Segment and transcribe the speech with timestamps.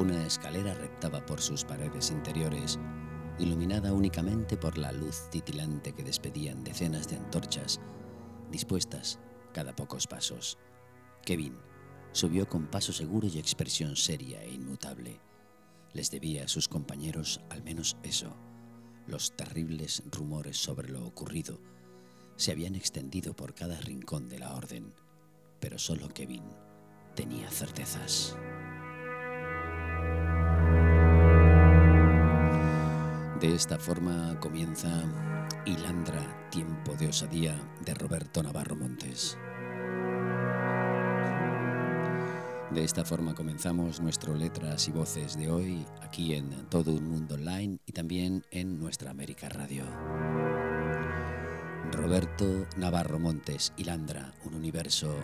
[0.00, 2.78] Una escalera rectaba por sus paredes interiores,
[3.38, 7.78] iluminada únicamente por la luz titilante que despedían decenas de antorchas,
[8.50, 9.18] dispuestas
[9.52, 10.56] cada pocos pasos.
[11.22, 11.54] Kevin
[12.12, 15.20] subió con paso seguro y expresión seria e inmutable.
[15.92, 18.34] Les debía a sus compañeros al menos eso.
[19.06, 21.60] Los terribles rumores sobre lo ocurrido
[22.36, 24.94] se habían extendido por cada rincón de la orden,
[25.60, 26.44] pero solo Kevin
[27.14, 28.34] tenía certezas.
[33.40, 34.90] De esta forma comienza
[35.64, 39.38] Hilandra, Tiempo de Osadía de Roberto Navarro Montes.
[42.70, 47.36] De esta forma comenzamos nuestro Letras y Voces de hoy aquí en Todo un Mundo
[47.36, 49.84] Online y también en nuestra América Radio.
[51.92, 55.16] Roberto Navarro Montes, Hilandra, un universo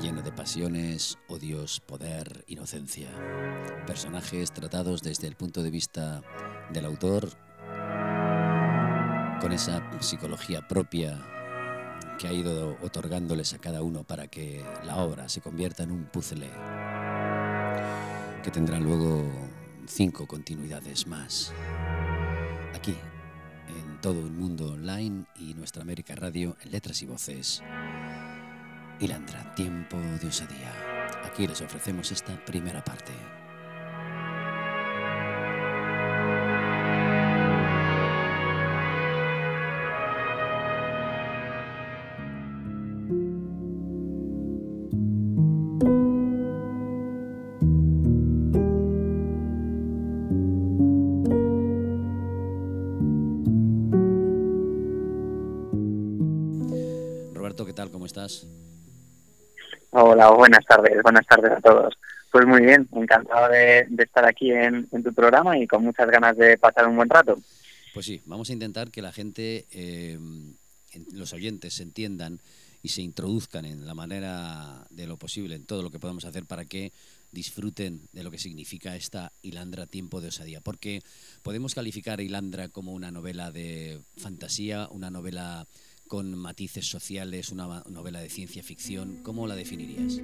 [0.00, 3.08] lleno de pasiones, odios, poder, inocencia.
[3.86, 6.22] Personajes tratados desde el punto de vista
[6.72, 7.30] del autor,
[9.40, 11.18] con esa psicología propia
[12.18, 16.04] que ha ido otorgándoles a cada uno para que la obra se convierta en un
[16.04, 16.50] puzzle
[18.42, 19.24] que tendrá luego
[19.86, 21.52] cinco continuidades más.
[22.74, 22.94] Aquí,
[23.68, 27.62] en todo el mundo online y nuestra América Radio en letras y voces.
[29.02, 30.72] Hilandra, tiempo de osadía.
[31.24, 33.10] Aquí les ofrecemos esta primera parte.
[57.34, 57.90] Roberto, ¿qué tal?
[57.90, 58.46] ¿Cómo estás?
[60.04, 61.94] Hola, buenas tardes, buenas tardes a todos.
[62.32, 66.36] Pues muy bien, encantado de, estar aquí en, en, tu programa y con muchas ganas
[66.36, 67.38] de pasar un buen rato.
[67.94, 70.18] Pues sí, vamos a intentar que la gente, eh,
[71.12, 72.40] los oyentes, se entiendan
[72.82, 76.46] y se introduzcan en la manera de lo posible, en todo lo que podamos hacer
[76.46, 76.90] para que
[77.30, 80.60] disfruten de lo que significa esta Hilandra Tiempo de Osadía.
[80.60, 81.02] Porque
[81.42, 85.68] podemos calificar a Hilandra como una novela de fantasía, una novela
[86.12, 89.22] con matices sociales, una novela de ciencia ficción.
[89.22, 90.20] ¿Cómo la definirías?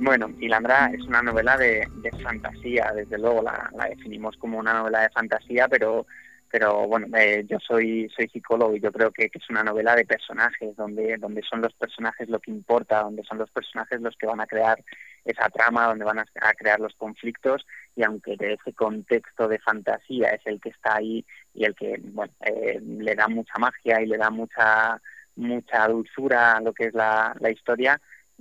[0.00, 1.86] Bueno, Hilandra es una novela de,
[2.22, 6.06] fantasía, desde luego la, definimos como una novela de fantasía, pero,
[6.52, 10.04] pero bueno, eh, yo soy, soy psicólogo y yo creo que, es una novela de
[10.04, 14.26] personajes, donde, donde son los personajes lo que importa, donde son los personajes los que
[14.26, 14.78] van a crear
[15.24, 19.60] esa trama, donde van a, a crear los conflictos y aunque de ese contexto de
[19.60, 21.24] fantasía es el que está ahí
[21.54, 25.00] y el que bueno, eh, le da mucha magia y le da mucha
[25.36, 27.98] mucha dulzura a lo que es la, la historia,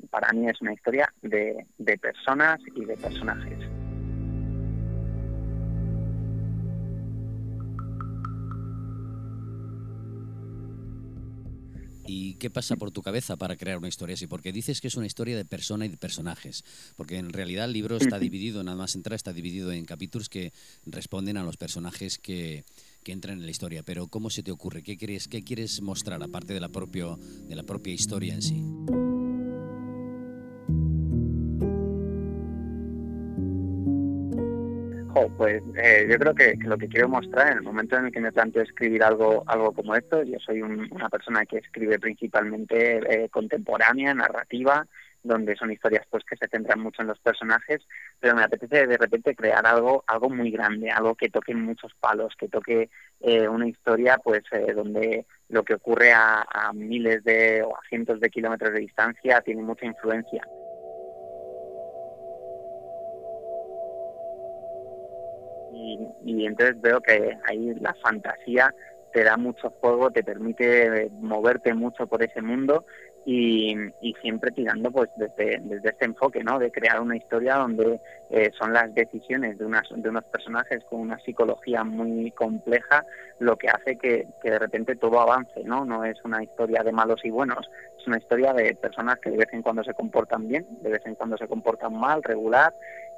[0.10, 3.81] para mí es una historia de, de personas y de personajes.
[12.14, 14.28] ¿Y qué pasa por tu cabeza para crear una historia así?
[14.28, 16.66] Porque dices que es una historia de persona y de personajes,
[16.98, 20.52] porque en realidad el libro está dividido, nada más entrar, está dividido en capítulos que
[20.86, 22.66] responden a los personajes que,
[23.04, 23.84] que entran en la historia.
[23.84, 24.84] Pero ¿cómo se te ocurre?
[24.84, 27.18] ¿Qué quieres, qué quieres mostrar aparte de la, propio,
[27.48, 28.62] de la propia historia en sí?
[35.30, 38.12] Pues eh, yo creo que, que, lo que quiero mostrar en el momento en el
[38.12, 42.00] que me planteo escribir algo algo como esto, yo soy un, una persona que escribe
[42.00, 44.88] principalmente eh, contemporánea, narrativa,
[45.24, 47.82] donde son historias pues que se centran mucho en los personajes,
[48.20, 52.34] pero me apetece de repente crear algo algo muy grande, algo que toque muchos palos,
[52.38, 52.90] que toque
[53.20, 57.82] eh, una historia pues eh, donde lo que ocurre a, a miles de o a
[57.88, 60.44] cientos de kilómetros de distancia tiene mucha influencia.
[66.26, 68.74] Y, entonces veo que ahí la fantasía
[69.14, 72.86] te da mucho juego, te permite moverte mucho por ese mundo
[73.26, 76.58] y, y siempre tirando pues desde, desde este enfoque, ¿no?
[76.60, 78.00] De crear una historia donde
[78.30, 83.06] eh, son las decisiones de, unas, de unos personajes con una psicología muy compleja
[83.40, 85.86] lo que hace que, que de repente todo avance, ¿no?
[85.86, 89.38] No es una historia de malos y buenos, es una historia de personas que de
[89.38, 92.74] vez en cuando se comportan bien, de vez en cuando se comportan mal, regular,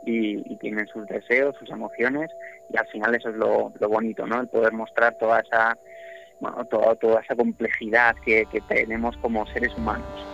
[0.05, 2.31] y, y, tienen sus deseos, sus emociones,
[2.69, 4.41] y al final eso es lo, lo bonito, ¿no?
[4.41, 5.77] El poder mostrar toda esa,
[6.39, 10.32] bueno, toda, toda esa complejidad que, que tenemos como seres humanos.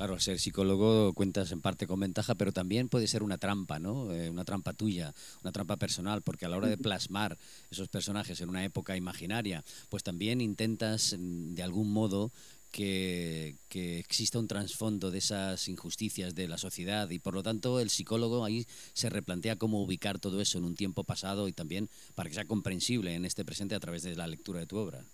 [0.00, 4.10] Claro, ser psicólogo cuentas en parte con ventaja, pero también puede ser una trampa, ¿no?
[4.14, 5.12] Eh, una trampa tuya,
[5.42, 7.36] una trampa personal, porque a la hora de plasmar
[7.70, 12.32] esos personajes en una época imaginaria, pues también intentas mm, de algún modo
[12.70, 17.78] que, que, exista un trasfondo de esas injusticias de la sociedad y por lo tanto
[17.78, 21.90] el psicólogo ahí se replantea cómo ubicar todo eso en un tiempo pasado y también
[22.14, 25.04] para que sea comprensible en este presente a través de la lectura de tu obra.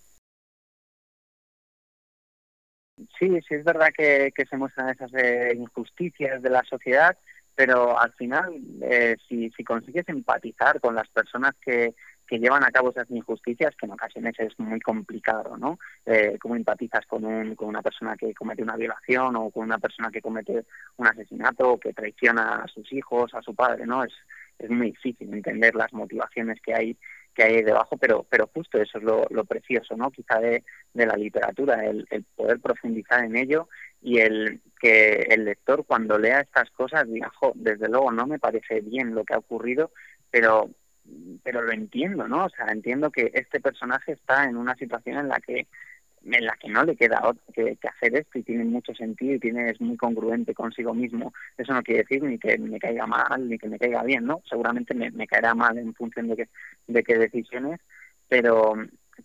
[3.19, 7.17] Sí, sí es verdad que, se muestran esas eh, injusticias de la sociedad,
[7.55, 11.93] pero al final, eh, si, si consigues empatizar con las personas que,
[12.27, 15.79] que llevan a cabo esas injusticias, que en ocasiones es muy complicado, ¿no?
[16.05, 19.79] Eh, cómo empatizas con, un, con una persona que comete una violación o con una
[19.79, 20.65] persona que comete
[20.97, 24.03] un asesinato o que traiciona a sus hijos, a su padre, ¿no?
[24.03, 24.13] Es,
[24.59, 26.97] es muy difícil entender las motivaciones que hay
[27.37, 30.09] que hay debajo, pero, pero justo eso es lo, precioso, ¿no?
[30.09, 33.69] Quizá de, de la literatura, el, el, poder profundizar en ello
[34.01, 38.39] y el que el lector cuando lea estas cosas diga, jo, desde luego no me
[38.39, 39.91] parece bien lo que ha ocurrido,
[40.31, 40.71] pero
[41.43, 42.45] pero lo entiendo, ¿no?
[42.45, 45.67] O sea, entiendo que este personaje está en una situación en la que
[46.23, 49.39] en la que no le queda otro que, hacer esto y tiene mucho sentido y
[49.39, 51.33] tiene es muy congruente consigo mismo.
[51.57, 54.41] Eso no quiere decir ni que me caiga mal ni que me caiga bien, ¿no?
[54.49, 56.49] Seguramente me, me caerá mal en función de, que,
[56.87, 57.79] de qué decisiones,
[58.27, 58.75] pero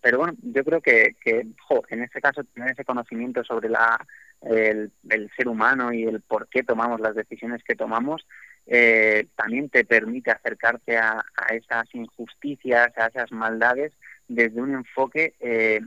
[0.01, 1.45] pero bueno, yo creo que, que
[1.89, 4.03] en este caso tener ese conocimiento sobre la
[4.41, 8.25] el, el ser humano y el por qué tomamos las decisiones que tomamos
[8.65, 13.93] eh, también te permite acercarte a, a, esas injusticias, a esas maldades
[14.27, 15.81] desde un enfoque eh,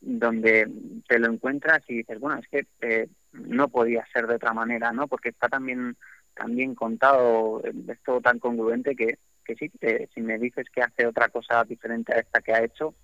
[0.00, 0.68] donde
[1.08, 4.92] te lo encuentras y dices, bueno, es que eh, no podía ser de otra manera,
[4.92, 5.06] ¿no?
[5.08, 5.96] Porque está también
[6.34, 9.72] también contado, es todo tan congruente que, que sí,
[10.14, 12.94] si me dices que hace otra cosa diferente a esta que ha hecho,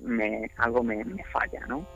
[0.00, 1.86] me, algo me, me falla, ¿no?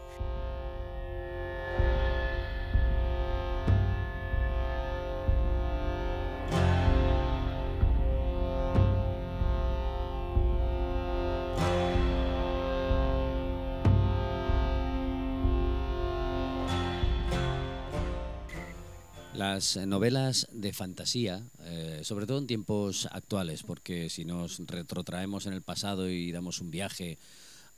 [19.36, 25.52] Las novelas de fantasía, eh, sobre todo en tiempos actuales, porque si nos retrotraemos en
[25.52, 27.18] el pasado y damos un viaje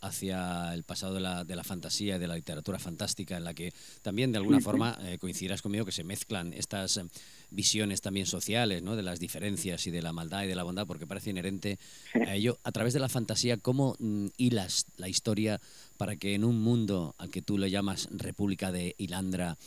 [0.00, 3.54] hacia el pasado de la, de la fantasía y de la literatura fantástica, en la
[3.54, 3.72] que
[4.02, 7.04] también de alguna forma eh, coincidirás conmigo que se mezclan estas eh,
[7.50, 8.94] visiones también sociales, ¿no?
[8.94, 11.78] de las diferencias y de la maldad y de la bondad, porque parece inherente
[12.24, 12.60] a ello.
[12.62, 15.60] A través de la fantasía, ¿cómo mm, hilas la historia
[15.96, 19.58] para que en un mundo al que tú le llamas República de Hilandra,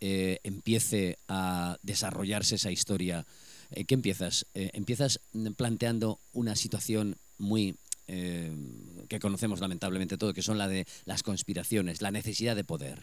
[0.00, 3.24] eh, empiece a desarrollarse esa historia,
[3.70, 4.46] eh, ¿qué empiezas?
[4.54, 5.20] Eh, empiezas
[5.56, 7.76] planteando una situación muy
[8.06, 12.98] que conocemos lamentablemente todo, que son la de las conspiraciones, la necesidad de poder.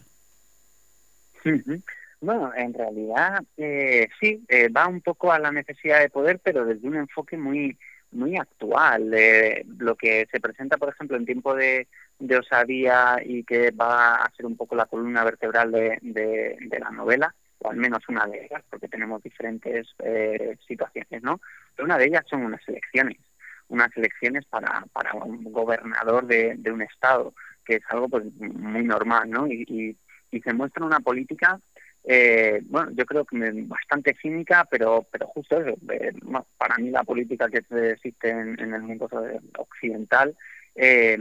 [2.21, 4.45] Bueno, en realidad sí,
[4.77, 7.79] va un poco a la necesidad de poder, pero desde un enfoque muy
[8.11, 9.09] muy actual.
[9.79, 11.88] lo que se presenta, por ejemplo, en tiempo de,
[12.21, 17.34] de osadía y que va a ser un poco la columna vertebral de, la novela,
[17.60, 21.41] o al menos una de ellas, porque tenemos diferentes eh, situaciones, ¿no?
[21.75, 23.17] Pero una de ellas son unas elecciones,
[23.67, 27.34] unas elecciones para, para un gobernador de, un estado,
[27.65, 29.48] que es algo pues muy normal, ¿no?
[29.48, 29.98] Y,
[30.31, 31.60] y, se muestra una política
[32.03, 35.77] eh, bueno, yo creo que bastante cínica, pero pero justo eso.
[35.91, 36.13] Eh,
[36.57, 39.07] para mí la política que existe en, en el mundo
[39.57, 40.36] occidental
[40.75, 41.17] eh,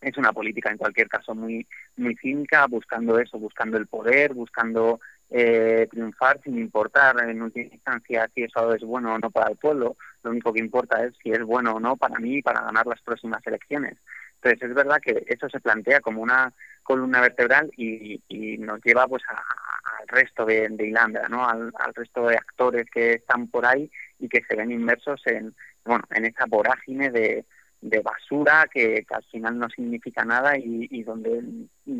[0.00, 5.00] es una política en cualquier caso muy muy cínica, buscando eso, buscando el poder, buscando
[5.30, 9.56] eh, triunfar sin importar en última instancia si eso es bueno o no para el
[9.56, 9.96] pueblo.
[10.22, 13.00] Lo único que importa es si es bueno o no para mí para ganar las
[13.02, 13.96] próximas elecciones.
[14.36, 19.08] Entonces es verdad que eso se plantea como una columna vertebral y, y nos lleva
[19.08, 21.48] pues al resto de, de Hilandra, ¿no?
[21.48, 25.54] Al, al, resto de actores que están por ahí y que se ven inmersos en
[25.84, 27.44] bueno en esa vorágine de,
[27.88, 31.42] de basura que, al final no significa nada y, donde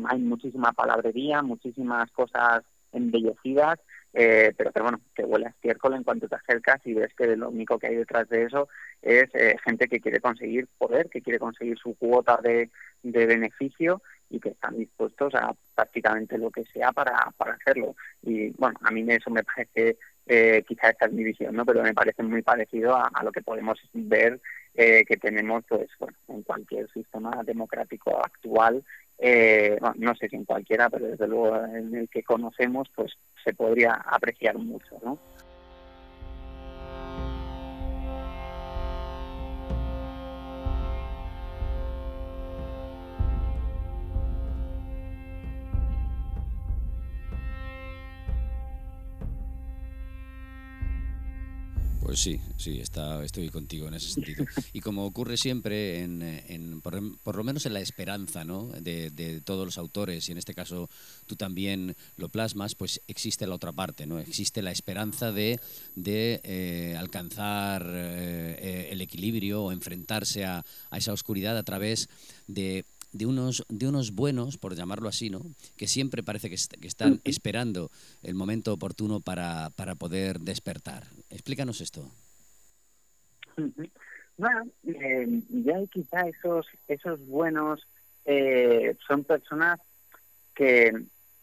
[0.09, 3.79] hay muchísima palabrería, muchísimas cosas embellecidas,
[4.13, 7.35] eh, pero que bueno, que huele a estiércol en cuanto te acercas y ves que
[7.35, 8.67] lo único que hay detrás de eso
[9.01, 12.69] es eh, gente que quiere conseguir poder, que quiere conseguir su cuota de,
[13.03, 17.95] de beneficio y que están dispuestos a prácticamente lo que sea para, para hacerlo.
[18.23, 21.65] Y bueno, a mí eso me parece, eh, quizá esta es mi visión, ¿no?
[21.65, 24.41] pero me parece muy parecido a lo que podemos ver
[24.77, 28.83] eh, que tenemos pues bueno, en cualquier sistema democrático actual,
[29.17, 33.13] eh, bueno, no sé si en cualquiera, pero desde luego en el que conocemos, pues
[33.43, 35.17] se podría apreciar mucho, ¿no?
[52.07, 54.45] Pues sí, sí, está, estoy contigo en ese sentido.
[54.71, 58.69] Y como ocurre siempre, en, por, lo menos en la esperanza ¿no?
[58.79, 60.89] de, todos los autores, y en este caso
[61.25, 64.19] tú también lo plasmas, pues existe la otra parte, ¿no?
[64.19, 65.59] existe la esperanza de,
[65.95, 72.07] de eh, alcanzar eh, el equilibrio o enfrentarse a esa oscuridad a través
[72.47, 75.41] de de unos, de unos buenos, por llamarlo así, ¿no?
[75.75, 77.91] que siempre parece que, están esperando
[78.23, 81.03] el momento oportuno para, para poder despertar.
[81.29, 82.09] Explícanos esto.
[84.37, 87.87] Bueno, eh, ya quizá esos, esos buenos
[88.25, 89.79] eh, son personas
[90.53, 90.93] que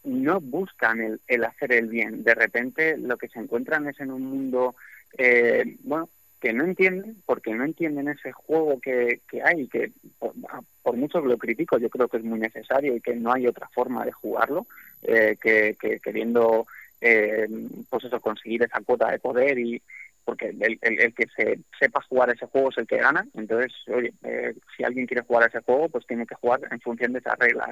[0.04, 2.23] no buscan el, el, hacer el bien.
[2.23, 4.76] De repente lo que se encuentran es en un mundo,
[5.18, 6.09] eh, bueno,
[6.44, 11.28] que no entienden, porque no entienden ese juego que, que hay, que por, mucho que
[11.28, 14.12] lo critico, yo creo que es muy necesario y que no hay otra forma de
[14.12, 14.66] jugarlo,
[15.04, 16.66] eh, que, queriendo
[17.00, 17.48] eh,
[17.88, 19.80] pues eso, conseguir esa cuota de poder y
[20.22, 24.12] porque el, el, que se sepa jugar ese juego es el que gana, entonces, oye,
[24.24, 27.38] eh, si alguien quiere jugar ese juego, pues tiene que jugar en función de esas
[27.38, 27.70] reglas,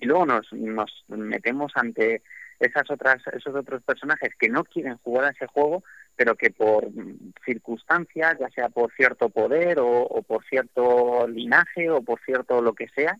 [0.00, 2.22] Y luego nos, nos metemos ante
[2.58, 5.84] esas otras, esos otros personajes que no quieren jugar a ese juego,
[6.20, 6.86] pero que por
[7.46, 12.88] circunstancias, ya sea por cierto poder o, por cierto linaje o por cierto lo que
[12.88, 13.16] sea,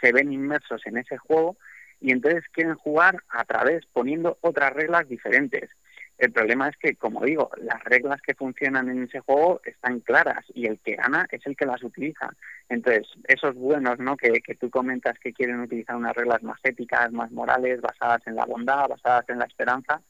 [0.00, 1.56] se ven inmersos en ese juego
[2.00, 5.68] y entonces quieren jugar a través poniendo otras reglas diferentes.
[6.16, 10.44] El problema es que, como digo, las reglas que funcionan en ese juego están claras
[10.54, 12.30] y el que gana es el que las utiliza.
[12.68, 14.16] Entonces, esos buenos, ¿no?
[14.16, 18.36] Que, que tú comentas que quieren utilizar unas reglas más éticas, más morales, basadas en
[18.36, 20.00] la bondad, basadas en la esperanza,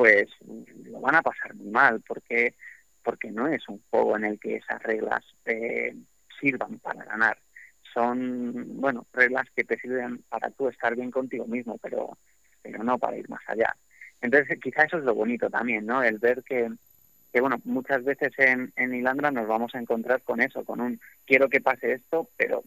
[0.00, 0.28] pues
[0.84, 2.54] lo van a pasar muy mal porque
[3.02, 5.94] porque no es un juego en el que esas reglas eh,
[6.40, 7.36] sirvan para ganar.
[7.92, 12.16] Son, bueno, reglas que te sirven para tú estar bien contigo mismo, pero,
[12.62, 13.76] pero no para ir más allá.
[14.22, 16.02] Entonces, quizá eso es lo bonito también, ¿no?
[16.02, 16.70] El ver que,
[17.30, 20.98] que bueno, muchas veces en, en Ilandra nos vamos a encontrar con eso, con un
[21.26, 22.64] quiero que pase esto, pero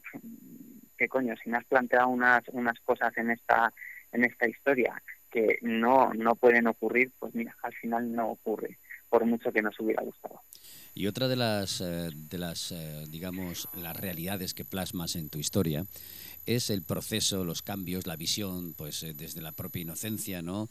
[0.95, 3.73] qué coño, si me has planteado unas, unas cosas en esta,
[4.11, 5.01] en esta historia
[5.33, 8.77] que no, no pueden ocurrir, pues mira, al final no ocurre,
[9.09, 10.41] por mucho que nos hubiera gustado.
[10.93, 15.39] Y otra de las, eh, de las eh, digamos, las realidades que plasmas en tu
[15.39, 15.85] historia
[16.45, 20.69] es el proceso, los cambios, la visión, pues eh, desde la propia inocencia, ¿no?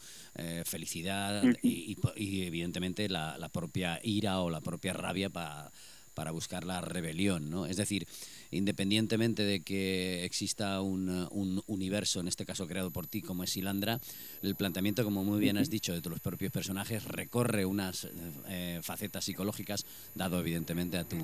[0.65, 1.97] felicidad y,
[2.45, 5.71] evidentemente la, la, propia ira o la propia rabia para
[6.13, 7.65] para buscar la rebelión, ¿no?
[7.65, 8.07] Es decir,
[8.51, 13.99] independientemente de que exista un, universo, en este caso creado por ti, como es Ilandra,
[14.41, 18.07] el planteamiento, como muy bien has dicho, de los propios personajes recorre unas
[18.47, 21.17] eh, facetas psicológicas, dado evidentemente a tu,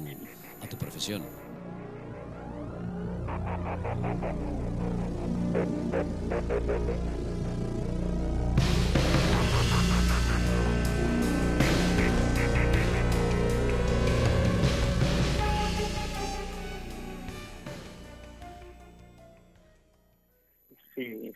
[0.61, 1.23] a tu profesión.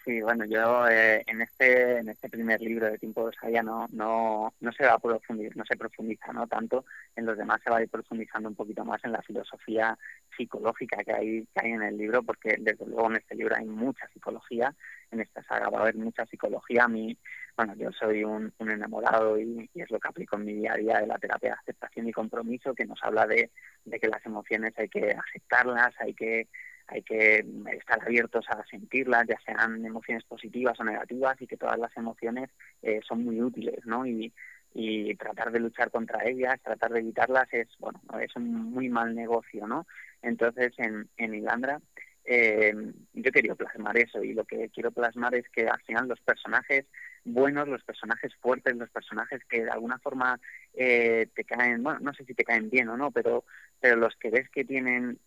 [0.06, 3.88] Sí, bueno, yo eh, en este en este primer libro de Tiempo de Sabia no,
[3.94, 6.84] no, no se va a profundizar, no se profundiza no tanto,
[7.16, 9.98] en los demás se va a ir profundizando un poquito más en la filosofía
[10.36, 13.66] psicológica que hay, que hay en el libro, porque desde luego en este libro hay
[13.66, 14.76] mucha psicología,
[15.10, 16.84] en esta saga va a haber mucha psicología.
[16.84, 17.18] A mí,
[17.56, 21.00] bueno, yo soy un, enamorado y, es lo que aplico en mi día a día
[21.00, 23.50] de la terapia de aceptación y compromiso, que nos habla de
[23.86, 26.50] que las emociones hay que aceptarlas, hay que
[26.88, 27.46] hay que
[27.78, 32.50] estar abiertos a sentirlas, ya sean emociones positivas o negativas, y que todas las emociones
[32.82, 34.06] eh, son muy útiles, ¿no?
[34.06, 34.34] Y,
[35.20, 39.68] tratar de luchar contra ellas, tratar de evitarlas es, bueno, es un muy mal negocio,
[39.68, 39.86] ¿no?
[40.22, 41.80] Entonces, en, en Ilandra,
[42.26, 42.74] eh,
[43.14, 46.86] yo quería plasmar eso y lo que quiero plasmar es que al final los personajes
[47.26, 50.40] buenos, los personajes fuertes, los personajes que de alguna forma
[50.74, 53.46] eh, te caen, bueno, no sé si te caen bien o no, pero,
[53.80, 55.20] pero los que ves que tienen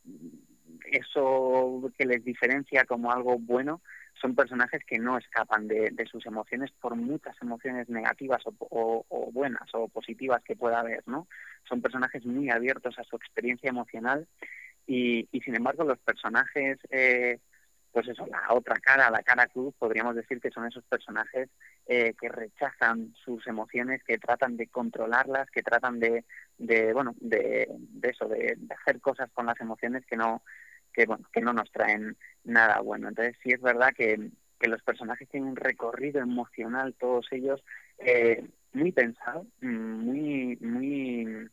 [0.92, 3.80] eso que les diferencia como algo bueno
[4.20, 9.88] son personajes que no escapan de, sus emociones por muchas emociones negativas o, buenas o
[9.88, 11.28] positivas que pueda haber, ¿no?
[11.68, 14.26] Son personajes muy abiertos a su experiencia emocional
[14.86, 17.40] y, sin embargo los personajes, eh,
[17.92, 21.50] pues eso, la otra cara, la cara cruz, podríamos decir que son esos personajes
[21.86, 26.24] eh, que rechazan sus emociones, que tratan de controlarlas, que tratan de,
[26.58, 30.42] de bueno, de, de eso, de hacer cosas con las emociones que no
[30.96, 33.08] que, bueno, que no nos traen nada bueno.
[33.08, 37.62] Entonces sí es verdad que, que los personajes tienen un recorrido emocional, todos ellos,
[37.98, 41.48] eh, muy pensado, muy, muy,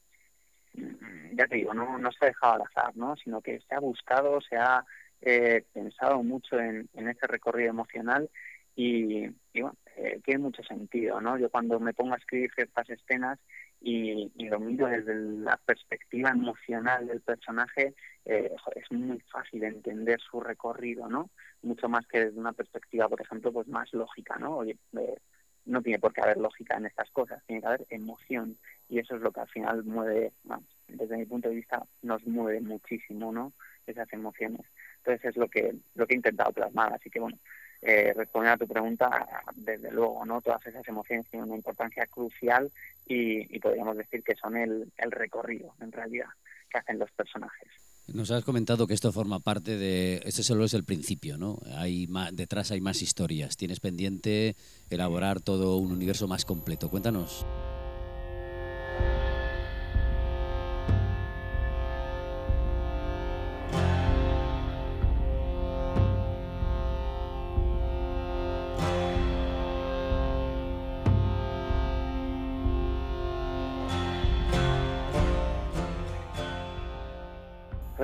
[1.33, 3.17] ya te digo, no, no se ha dejado al azar, ¿no?
[3.17, 4.85] sino que se ha buscado, se ha
[5.21, 8.29] eh, pensado mucho en, en ese recorrido emocional
[8.77, 11.37] y, y bueno, eh, tiene mucho sentido, ¿no?
[11.37, 13.39] Yo cuando me pongo a escribir ciertas escenas
[13.79, 17.93] y, lo miro desde la perspectiva emocional del personaje,
[18.25, 21.29] eh, es muy fácil entender su recorrido, ¿no?
[21.61, 24.57] Mucho más que desde una perspectiva, por ejemplo, pues más lógica, ¿no?
[24.57, 25.17] Oye, eh,
[25.65, 28.57] no tiene por qué haber lógica en estas cosas, tiene que haber emoción
[28.89, 30.33] y eso es lo que al final mueve,
[30.87, 33.53] desde mi punto de vista, nos mueve muchísimo, ¿no?
[33.87, 34.65] Esas emociones.
[34.97, 37.37] Entonces es lo que lo que he intentado plasmar, así que bueno,
[37.85, 40.41] eh, responder a tu pregunta, desde luego, ¿no?
[40.41, 42.71] Todas esas emociones tienen una importancia crucial
[43.05, 46.27] y, podríamos decir que son el, recorrido, en realidad,
[46.69, 47.69] que hacen los personajes.
[48.07, 50.21] Nos has comentado que esto forma parte de.
[50.25, 51.59] Este solo es el principio, ¿no?
[51.75, 53.55] Hay más, detrás hay más historias.
[53.57, 54.55] Tienes pendiente
[54.89, 56.89] elaborar todo un universo más completo.
[56.89, 57.45] Cuéntanos.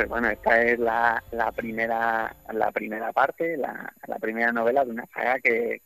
[0.10, 1.22] Bueno, esta es la,
[1.56, 5.82] primera la primera parte, la, primera novela de una saga que,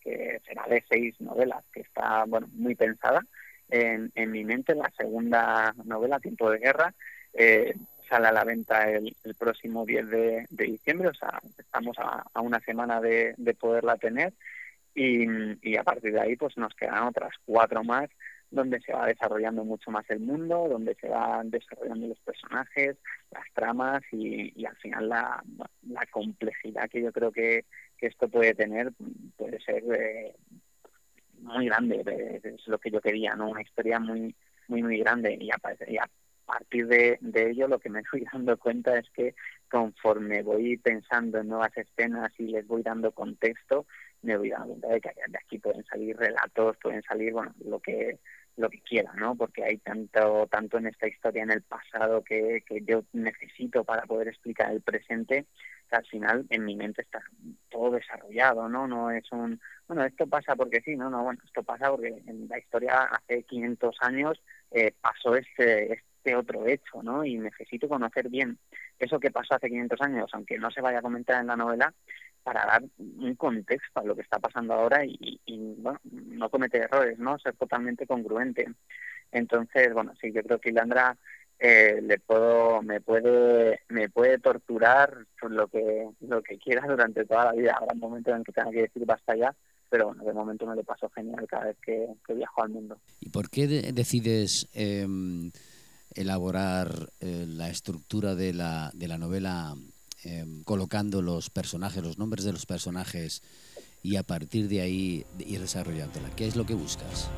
[0.48, 3.22] será de seis novelas, que está bueno muy pensada
[3.70, 4.76] en, mi mente.
[4.76, 6.94] La segunda novela, Tiempo de Guerra,
[7.34, 7.76] eh,
[8.10, 12.62] sale a la venta el, próximo 10 de, diciembre, o sea, estamos a, a una
[12.62, 14.34] semana de, de poderla tener
[14.96, 15.26] y,
[15.70, 18.10] y a partir de ahí pues nos quedan otras cuatro más
[18.54, 22.98] donde se va desarrollando mucho más el mundo, donde se van desarrollando los personajes,
[23.32, 25.44] las tramas y, y al final la,
[25.90, 27.66] la, complejidad que yo creo que,
[27.98, 28.92] que esto puede tener
[29.36, 30.36] puede ser eh,
[31.40, 33.50] muy grande, es lo que yo quería, ¿no?
[33.50, 34.36] Una historia muy,
[34.68, 35.58] muy, muy grande y a,
[36.46, 39.34] partir de, de ello lo que me fui dando cuenta es que
[39.68, 43.88] conforme voy pensando en nuevas escenas y les voy dando contexto,
[44.22, 47.80] me voy dando cuenta de que de aquí pueden salir relatos, pueden salir, bueno, lo
[47.80, 48.20] que
[48.58, 49.36] lo que quiera, ¿no?
[49.36, 54.04] Porque hay tanto tanto en esta historia en el pasado que, que yo necesito para
[54.04, 55.46] poder explicar el presente
[55.90, 57.22] que al final en mi mente está
[57.70, 58.88] todo desarrollado, ¿no?
[58.88, 62.48] No es un, bueno, esto pasa porque sí, no, no, bueno, esto pasa porque en
[62.48, 67.26] la historia hace 500 años eh, pasó este, este otro hecho, ¿no?
[67.26, 68.58] Y necesito conocer bien
[69.00, 71.94] eso que pasó hace 500 años, aunque no se vaya a comentar en la novela,
[72.44, 75.40] para dar un contexto a lo que está pasando ahora y,
[75.78, 77.40] bueno, no cometer errores, ¿no?
[77.40, 78.68] Ser totalmente congruente.
[79.32, 81.18] Entonces, bueno, sí, yo creo que Ilandra
[81.60, 87.46] eh, le puedo, me puede, me puede torturar lo que, lo que quiera durante toda
[87.46, 87.78] la vida.
[87.80, 89.56] Habrá un momento en que tenga que decir basta ya,
[89.90, 93.00] pero bueno, de momento me lo paso genial cada vez que, viajo al mundo.
[93.20, 95.52] ¿Y por qué decides em,
[96.14, 99.76] elaborar eh, la estructura de la, de la novela
[100.26, 103.42] Em, colocando los personajes, los nombres de los personajes
[104.02, 106.30] y a partir de ahí ir desarrollándola.
[106.36, 107.30] ¿Qué es lo que buscas?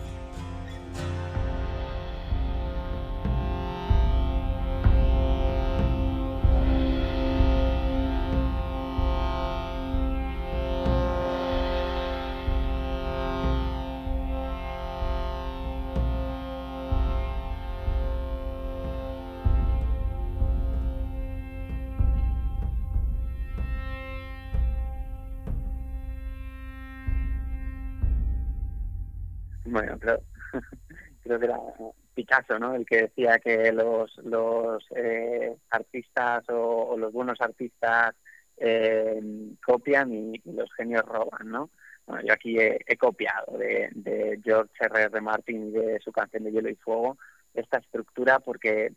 [32.60, 32.76] ¿No?
[32.76, 38.15] El que decía que los, los eh, artistas o, los buenos artistas
[38.58, 39.22] eh,
[39.65, 41.70] copian y, los genios roban, ¿no?
[42.06, 45.04] Bueno, yo aquí he, copiado de, de George R.
[45.04, 45.22] R.
[45.22, 47.18] Martin y de su canción de Hielo y Fuego
[47.56, 48.94] esta estructura porque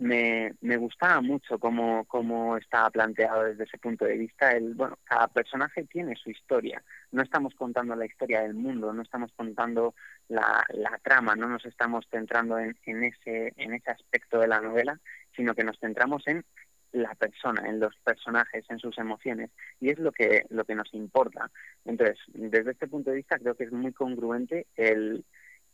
[0.00, 4.50] me, me gustaba mucho cómo, cómo estaba planteado desde ese punto de vista.
[4.52, 6.82] El, bueno, cada personaje tiene su historia.
[7.12, 9.94] No estamos contando la historia del mundo, no estamos contando
[10.28, 14.60] la, la trama, no nos estamos centrando en, en, ese, en ese aspecto de la
[14.62, 14.98] novela,
[15.36, 16.46] sino que nos centramos en
[16.92, 20.92] la persona, en los personajes, en sus emociones, y es lo que, lo que nos
[20.94, 21.50] importa.
[21.84, 25.24] Entonces, desde este punto de vista, creo que es muy congruente el,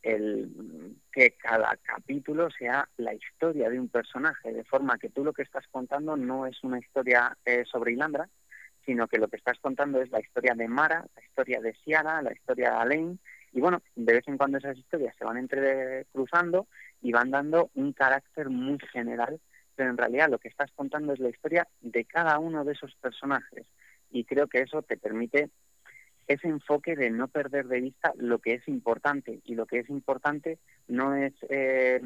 [0.03, 5.33] el que cada capítulo sea la historia de un personaje, de forma que tú lo
[5.33, 8.29] que estás contando no es una historia eh, sobre Ilandra,
[8.85, 12.21] sino que lo que estás contando es la historia de Mara, la historia de Ciara,
[12.21, 13.19] la historia de Alain,
[13.51, 16.67] y bueno, de vez en cuando esas historias se van entrecruzando
[17.01, 19.39] y van dando un carácter muy general,
[19.75, 22.95] pero en realidad lo que estás contando es la historia de cada uno de esos
[22.95, 23.65] personajes,
[24.09, 25.49] y creo que eso te permite
[26.27, 29.89] ese enfoque de no perder de vista lo que es importante y lo que es
[29.89, 32.01] importante no es eh,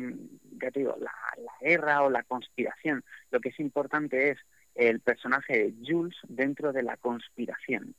[0.62, 1.14] ya te digo la,
[1.60, 4.38] guerra o la conspiración lo que es importante es
[4.76, 7.96] el personaje de Jules dentro de la conspiración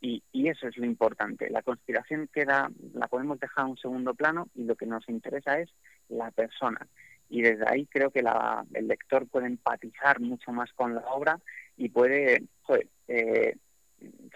[0.00, 1.48] Y, y, eso es lo importante.
[1.48, 5.60] La conspiración queda, la podemos dejar a un segundo plano y lo que nos interesa
[5.60, 5.70] es
[6.08, 6.88] la persona.
[7.28, 11.40] Y desde ahí creo que la, el lector puede empatizar mucho más con la obra
[11.76, 12.42] y puede,
[13.08, 13.56] eh,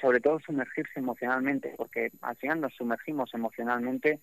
[0.00, 4.20] sobre todo, sumergirse emocionalmente, porque al final nos sumergimos emocionalmente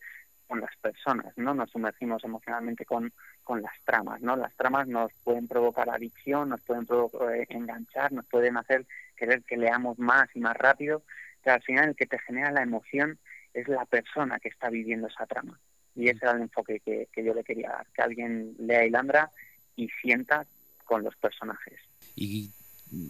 [0.48, 3.12] con las personas, no nos sumergimos emocionalmente con,
[3.44, 4.36] con las tramas, ¿no?
[4.36, 6.86] Las tramas nos pueden provocar adicción, nos pueden
[7.34, 11.04] eh, enganchar, nos pueden hacer querer que leamos más y más rápido,
[11.42, 13.18] pero al final el que te genera la emoción
[13.54, 15.60] es la persona que está viviendo esa trama.
[15.96, 19.30] Y ese era el enfoque que, que yo le quería dar, que alguien lea Ilandra
[19.76, 20.46] y sienta
[20.86, 21.80] con los personajes.
[22.16, 22.52] Y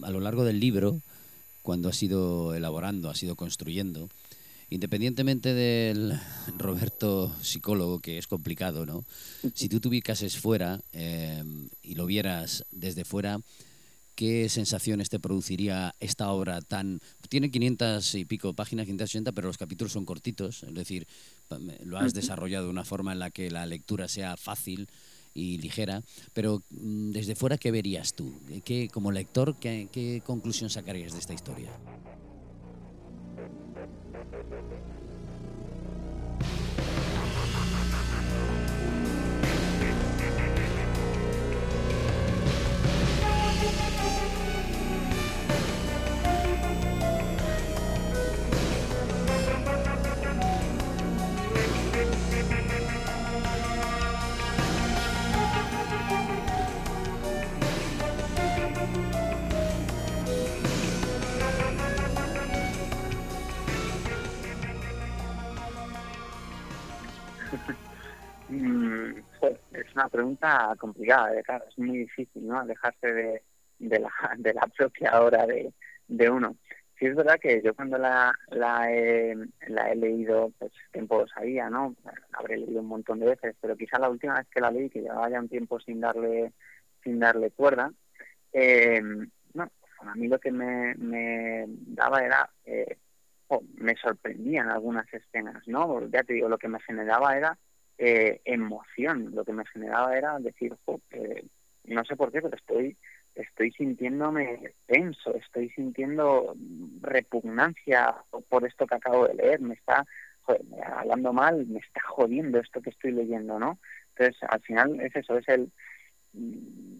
[0.02, 1.00] a lo largo del libro,
[1.64, 4.10] cuando has ido elaborando, has ido construyendo,
[4.68, 6.12] independientemente del
[6.58, 9.02] Roberto psicólogo, que es complicado, ¿no?
[9.54, 11.42] Si tú te ubicases fuera eh,
[11.82, 13.40] y lo vieras desde fuera,
[14.14, 17.00] ¿qué sensaciones te produciría esta obra tan...
[17.30, 21.08] Tiene 500 y pico páginas, 580, pero los capítulos son cortitos, es decir,
[21.82, 24.90] lo has desarrollado de una forma en la que la lectura sea fácil
[25.34, 28.32] y ligera, pero mm, desde fuera, ¿qué verías tú?
[28.64, 31.70] ¿Qué, como lector, qué, qué conclusión sacarías de esta historia?
[68.62, 72.58] Una pregunta complicada, claro, es muy difícil, ¿no?
[72.58, 73.42] Alejarse de,
[73.78, 75.72] de, la, de la propia hora de,
[76.08, 76.56] de uno.
[76.98, 79.34] Sí es verdad que yo cuando la, la, he,
[79.96, 81.96] leído, pues tiempo sabía, ¿no?
[82.32, 85.00] Habré leído un montón de veces, pero quizá la última vez que la leí, que
[85.00, 86.52] llevaba ya un tiempo sin darle
[87.02, 87.92] sin darle cuerda,
[88.52, 89.02] eh,
[89.52, 92.96] no, a mí lo que me, me daba era, eh,
[93.74, 96.08] me sorprendían algunas escenas, ¿no?
[96.08, 97.58] Ya te digo, lo que me generaba era
[97.98, 99.32] eh, emoción.
[99.34, 100.74] Lo que me generaba era decir,
[101.84, 102.96] no sé por qué, pero estoy
[103.34, 106.54] estoy sintiéndome tenso, estoy sintiendo
[107.00, 108.14] repugnancia
[108.48, 110.06] por esto que acabo de leer, me está
[110.96, 113.78] hablando mal, me está jodiendo esto que estoy leyendo, ¿no?
[114.10, 115.70] Entonces, al final es eso, es el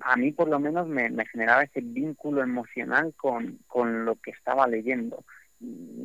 [0.00, 4.30] a mí por lo menos me, me generaba ese vínculo emocional con, con lo que
[4.30, 5.24] estaba leyendo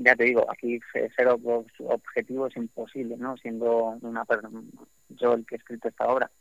[0.03, 3.37] ya te digo, aquí ser objetivo es imposible, ¿no?
[3.37, 4.25] Siendo una
[5.09, 6.31] yo el que he escrito esta obra.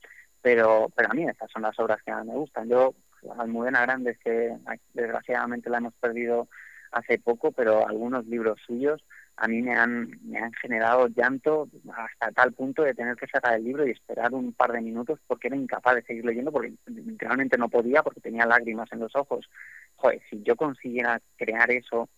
[0.40, 2.68] Pero, pero a mí estas son las obras que me gustan.
[2.68, 2.94] Yo,
[3.38, 4.56] Almudena Grande, es que
[4.94, 6.48] desgraciadamente la hemos perdido
[6.92, 9.02] hace poco, pero algunos libros suyos
[9.40, 13.54] a mí me han, me han generado llanto hasta tal punto de tener que sacar
[13.54, 16.74] el libro y esperar un par de minutos porque era incapaz de seguir leyendo porque
[17.16, 19.48] realmente no podía porque tenía lágrimas en los ojos.
[19.94, 22.08] Joder, si yo consiguiera crear eso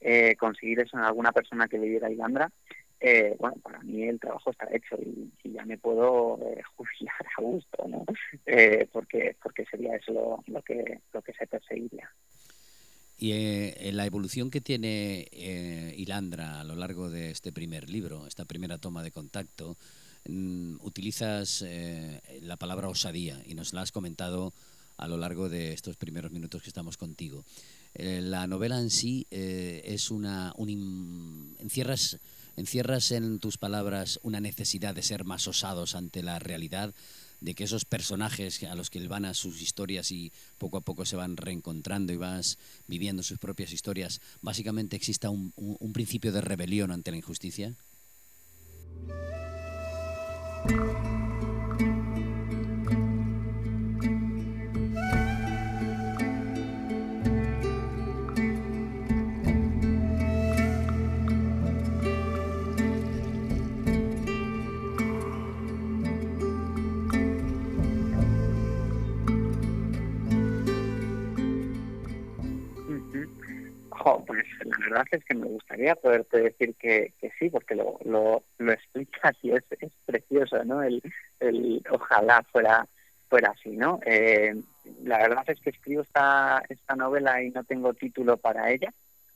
[0.00, 2.50] eh, conseguir eso en alguna persona que leyera Ilandra,
[3.00, 7.42] eh, bueno, para mí el trabajo está hecho y, ya me puedo eh, jubilar a
[7.42, 8.04] gusto, ¿no?
[8.44, 12.10] Eh, porque, porque sería eso lo, que, lo que se perseguiría.
[13.20, 15.26] Y la evolución que tiene
[15.96, 19.76] Ilandra a lo largo de este primer libro, esta primera toma de contacto,
[20.28, 21.64] mm, utilizas
[22.42, 24.52] la palabra osadía y nos la has comentado
[24.98, 27.44] a lo largo de estos primeros minutos que estamos contigo.
[27.94, 30.52] Eh, la novela en sí eh, es una...
[30.56, 32.18] Un, encierras,
[32.56, 36.94] encierras en tus palabras una necesidad de ser más osados ante la realidad,
[37.40, 41.04] de que esos personajes a los que van a sus historias y poco a poco
[41.04, 46.40] se van reencontrando y vas viviendo sus propias historias, básicamente exista un, un principio de
[46.40, 47.76] rebelión ante la injusticia?
[74.26, 78.42] Pues la verdad es que me gustaría poderte decir que, que sí, porque lo, lo,
[78.58, 80.82] lo explicas y es, es precioso, ¿no?
[80.82, 81.02] El,
[81.40, 82.86] el ojalá fuera
[83.28, 84.00] fuera así, ¿no?
[84.06, 84.54] Eh,
[85.04, 88.92] la verdad es que escribo esta, esta novela y no tengo título para ella.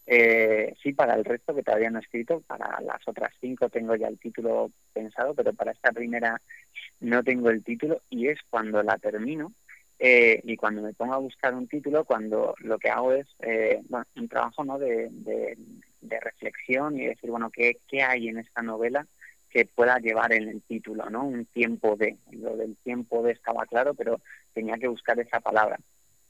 [0.07, 3.95] Eh, sí, para el resto que todavía no he escrito, para las otras cinco tengo
[3.95, 6.41] ya el título pensado, pero para esta primera
[7.01, 9.53] no tengo el título y es cuando la termino
[10.05, 13.81] eh, y cuando me pongo a buscar un título, cuando lo que hago es, eh,
[13.89, 14.77] bueno, un trabajo ¿no?
[14.77, 15.09] de,
[16.21, 19.07] reflexión y decir, bueno, ¿qué, ¿qué hay en esta novela
[19.49, 21.25] que pueda llevar en el título, ¿no?
[21.25, 22.17] Un tiempo de.
[22.33, 24.21] Lo del tiempo de estaba claro, pero
[24.53, 25.79] tenía que buscar esa palabra.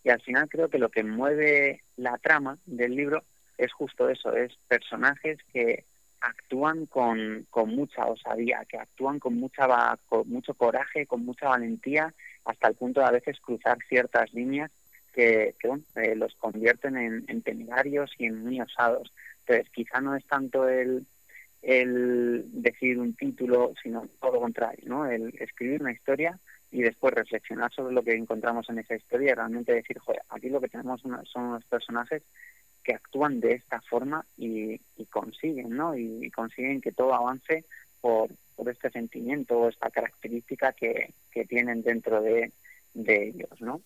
[0.05, 3.23] Y al final creo que lo que mueve la trama del libro
[3.57, 5.85] es justo eso, es personajes que
[6.23, 12.13] actúan con, con mucha osadía, que actúan con, mucha, con mucho coraje, con mucha valentía,
[12.45, 14.71] hasta el punto de a veces cruzar ciertas líneas
[15.13, 15.55] que,
[15.97, 19.13] eh, los convierten en, en, temerarios y en muy osados.
[19.41, 21.07] Entonces, quizá no es tanto el,
[21.61, 25.07] el decir un título, sino todo lo contrario, ¿no?
[25.07, 26.39] El escribir una historia
[26.73, 30.49] y después reflexionar sobre lo que encontramos en esa historia y realmente decir, joder, aquí
[30.49, 32.23] lo que tenemos son unos personajes
[32.83, 34.79] que actúan de esta forma y,
[35.11, 35.97] consiguen, ¿no?
[35.97, 37.67] Y, consiguen que todo avance
[38.01, 42.51] por, por este sentimiento o esta característica que, que tienen dentro de,
[42.95, 43.83] de ellos, ¿no?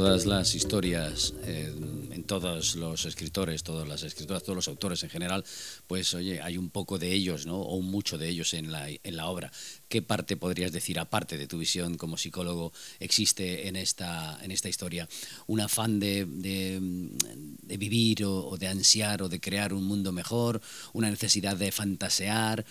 [0.00, 5.44] Las historias en todos los escritores, todas las escritoras, todos los autores en general,
[5.86, 7.60] pues oye, hay un poco de ellos, ¿no?
[7.60, 9.50] O mucho de ellos en la, en la obra.
[9.88, 14.68] ¿Qué parte podrías decir, aparte de tu visión como psicólogo, existe en esta, en esta
[14.68, 15.08] historia?
[15.46, 20.60] ¿Un afán de, de, vivir o, de ansiar o de crear un mundo mejor?
[20.92, 22.64] ¿Una necesidad de fantasear?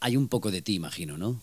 [0.00, 1.40] Hay un poco de ti, imagino, ¿no?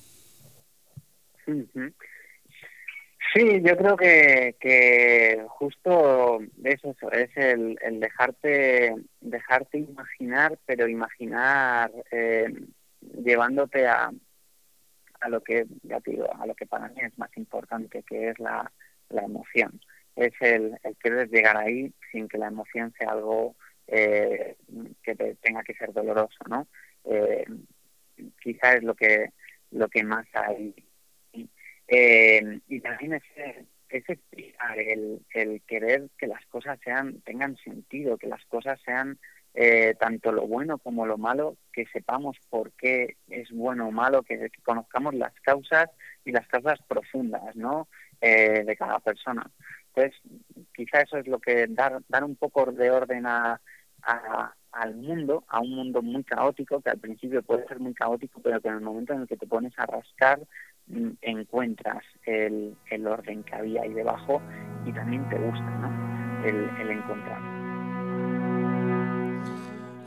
[3.34, 11.92] Sí, yo creo que, que justo eso es el, el dejarte dejarte imaginar, pero imaginar
[12.10, 12.52] eh,
[13.24, 14.10] llevándote a,
[15.20, 18.30] a lo que ya te digo, a lo que para mí es más importante, que
[18.30, 18.72] es la,
[19.10, 19.80] la emoción.
[20.16, 24.56] Es el, el querer llegar ahí sin que la emoción sea algo eh,
[25.04, 26.68] que te tenga que ser doloroso, ¿no?
[27.06, 27.46] Eh,
[28.42, 29.34] quizá es lo que
[29.72, 30.74] lo que más hay
[31.90, 34.20] eh, y también ese, ese
[34.78, 39.20] el, el querer que las cosas sean tengan sentido, que las cosas sean
[39.56, 44.22] eh, tanto lo bueno como lo malo, que sepamos por qué es bueno o malo,
[44.22, 45.90] que, conozcamos las causas
[46.24, 47.88] y las causas profundas ¿no?
[48.22, 49.50] Eh, de cada persona.
[49.88, 50.22] Entonces,
[50.76, 53.60] quizá eso es lo que dar, dar un poco de orden a,
[54.72, 58.62] al mundo, a un mundo muy caótico, que al principio puede ser muy caótico, pero
[58.62, 60.40] que en el momento en el que te pones a rascar,
[61.22, 64.42] encuentras el, el, orden que había ahí debajo
[64.86, 66.46] y también te gusta ¿no?
[66.46, 67.42] el, el encontrar.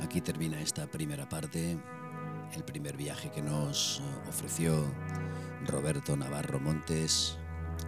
[0.03, 1.77] Aquí termina esta primera parte,
[2.55, 4.85] el primer viaje que nos ofreció
[5.67, 7.39] Roberto Navarro Montes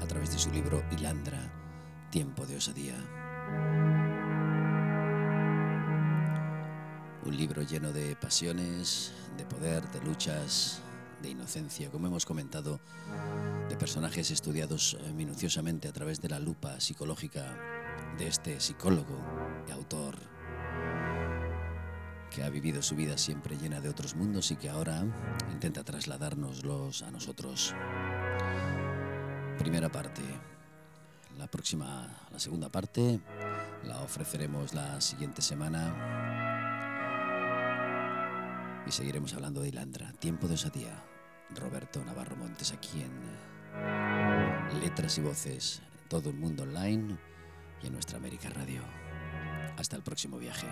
[0.01, 1.39] a través de su libro Hilandra,
[2.11, 2.95] Tiempo de Osadía.
[7.25, 10.84] Un libro lleno de pasiones, de poder, de luchas,
[11.25, 12.81] de inocencia, como hemos comentado,
[13.71, 17.57] de personajes estudiados eh, minuciosamente a través de la lupa psicológica
[18.19, 19.17] de este psicólogo
[19.67, 20.17] y autor
[22.31, 25.03] que ha vivido su vida siempre llena de otros mundos y que ahora
[25.51, 27.75] intenta trasladárnoslos a nosotros.
[29.59, 30.21] Primera parte.
[31.39, 33.19] La próxima, la segunda parte,
[33.85, 35.95] la ofreceremos la siguiente semana.
[38.87, 41.14] Y seguiremos hablando de Ilandra, tiempo de osadía.
[41.51, 43.13] Roberto Navarro Montes aquí en
[43.75, 47.17] eh, Letras y Voces, todo el mundo online
[47.83, 48.83] y en nuestra América Radio.
[49.77, 50.67] Hasta el próximo viaje.